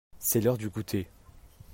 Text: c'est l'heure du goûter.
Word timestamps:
c'est 0.17 0.41
l'heure 0.41 0.57
du 0.57 0.69
goûter. 0.71 1.07